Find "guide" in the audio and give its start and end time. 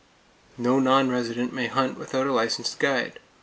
2.79-3.19